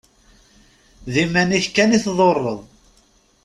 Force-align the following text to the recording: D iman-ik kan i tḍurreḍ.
D 1.11 1.13
iman-ik 1.23 1.67
kan 1.75 1.95
i 1.97 1.99
tḍurreḍ. 2.05 2.59